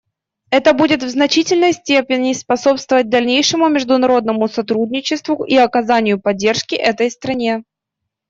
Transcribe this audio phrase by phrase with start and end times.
[0.49, 7.65] Это будет в значительной степени способствовать дальнейшему международному сотрудничеству и оказанию поддержки этой стране.